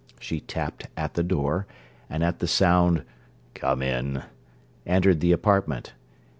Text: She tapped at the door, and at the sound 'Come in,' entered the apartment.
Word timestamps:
She 0.19 0.39
tapped 0.39 0.87
at 0.97 1.13
the 1.13 1.21
door, 1.21 1.67
and 2.09 2.23
at 2.23 2.39
the 2.39 2.47
sound 2.47 3.03
'Come 3.53 3.83
in,' 3.83 4.23
entered 4.83 5.19
the 5.19 5.31
apartment. 5.31 5.93